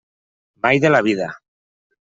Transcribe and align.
Mai 0.63 0.81
de 0.87 0.93
la 0.95 1.03
vida! 1.11 1.31